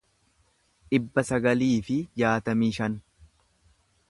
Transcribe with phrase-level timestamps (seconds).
[0.95, 2.97] dhibba sagalii fi jaatamii shan